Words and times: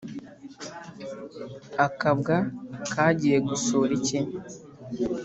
Akabwa 1.85 2.35
kagiye 2.93 3.37
gusura 3.49 3.91
iki? 3.99 4.19